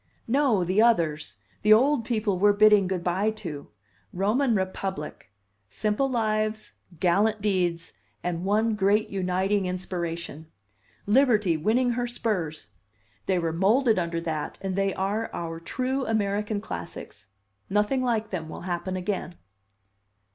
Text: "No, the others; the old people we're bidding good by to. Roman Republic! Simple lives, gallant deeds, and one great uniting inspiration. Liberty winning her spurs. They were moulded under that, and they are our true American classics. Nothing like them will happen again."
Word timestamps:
"No, 0.27 0.63
the 0.63 0.81
others; 0.81 1.37
the 1.61 1.73
old 1.73 2.05
people 2.05 2.39
we're 2.39 2.53
bidding 2.53 2.87
good 2.87 3.03
by 3.03 3.29
to. 3.45 3.67
Roman 4.11 4.55
Republic! 4.55 5.29
Simple 5.69 6.09
lives, 6.09 6.71
gallant 6.99 7.39
deeds, 7.39 7.93
and 8.23 8.43
one 8.43 8.73
great 8.73 9.09
uniting 9.11 9.67
inspiration. 9.67 10.47
Liberty 11.05 11.55
winning 11.55 11.91
her 11.91 12.07
spurs. 12.07 12.69
They 13.27 13.37
were 13.37 13.53
moulded 13.53 13.99
under 13.99 14.19
that, 14.21 14.57
and 14.59 14.75
they 14.75 14.91
are 14.95 15.29
our 15.33 15.59
true 15.59 16.07
American 16.07 16.61
classics. 16.61 17.27
Nothing 17.69 18.01
like 18.01 18.31
them 18.31 18.49
will 18.49 18.61
happen 18.61 18.95
again." 18.95 19.35